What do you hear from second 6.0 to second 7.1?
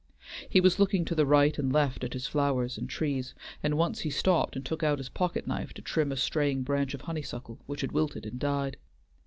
a straying branch of